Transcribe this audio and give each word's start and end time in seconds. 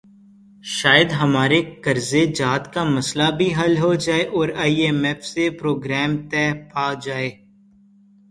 شاید 0.75 1.09
ہمارے 1.11 1.59
قرضہ 1.83 2.23
جات 2.37 2.63
کا 2.73 2.83
مسئلہ 2.95 3.27
بھی 3.37 3.49
حل 3.53 3.77
ہو 3.77 3.93
جائے 4.05 4.23
اور 4.35 4.49
آئی 4.63 4.79
ایم 4.81 5.03
ایف 5.03 5.23
سے 5.25 5.49
پروگرام 5.59 6.17
طے 6.29 6.45
پا 6.73 6.87
جائے۔ 7.03 7.29